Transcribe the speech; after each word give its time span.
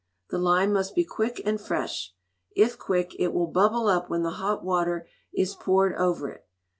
The 0.31 0.39
lime 0.39 0.73
must 0.73 0.95
be 0.95 1.03
quick 1.05 1.41
and 1.45 1.61
fresh; 1.61 2.11
if 2.55 2.75
quick, 2.79 3.15
it 3.19 3.33
will 3.35 3.45
bubble 3.45 3.87
up 3.87 4.09
when 4.09 4.23
the 4.23 4.31
hot 4.41 4.63
water 4.63 5.07
is 5.31 5.53
poured 5.53 5.93
over 5.93 6.31
it. 6.31 6.47